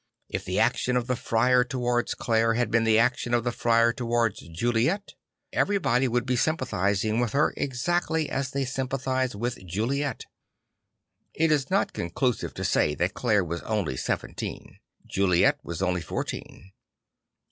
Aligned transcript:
If 0.29 0.45
the 0.45 0.59
action 0.59 0.97
of 0.97 1.05
the 1.05 1.15
Friar 1.15 1.63
towards 1.63 2.15
Clare 2.15 2.55
had 2.55 2.71
been 2.71 2.85
the 2.85 2.97
action 2.97 3.35
of 3.35 3.43
the 3.43 3.51
Friar 3.51 3.93
towards 3.93 4.39
Juliet, 4.47 5.13
everybody 5.53 6.07
would 6.07 6.25
be 6.25 6.35
sympathising 6.35 7.19
with 7.19 7.33
her 7.33 7.53
exactly 7.55 8.27
as 8.27 8.49
they 8.49 8.65
sympathise 8.65 9.35
with 9.35 9.63
Juliet. 9.63 10.25
It 11.35 11.51
is 11.51 11.69
not 11.69 11.93
conclusive 11.93 12.55
to 12.55 12.65
say 12.65 12.95
that 12.95 13.13
Clare 13.13 13.43
was 13.43 13.61
only 13.61 13.95
seven 13.95 14.33
teen. 14.33 14.79
Juliet 15.07 15.59
was 15.61 15.83
only 15.83 16.01
fourteen. 16.01 16.71